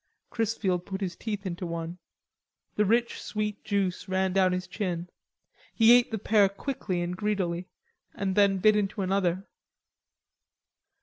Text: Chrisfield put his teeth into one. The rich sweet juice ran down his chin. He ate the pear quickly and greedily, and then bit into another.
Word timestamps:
Chrisfield 0.31 0.83
put 0.87 0.99
his 0.99 1.15
teeth 1.15 1.45
into 1.45 1.67
one. 1.67 1.99
The 2.75 2.85
rich 2.85 3.21
sweet 3.21 3.63
juice 3.63 4.09
ran 4.09 4.33
down 4.33 4.51
his 4.51 4.65
chin. 4.65 5.11
He 5.75 5.91
ate 5.91 6.09
the 6.09 6.17
pear 6.17 6.49
quickly 6.49 7.03
and 7.03 7.15
greedily, 7.15 7.67
and 8.15 8.33
then 8.33 8.57
bit 8.57 8.75
into 8.75 9.03
another. 9.03 9.45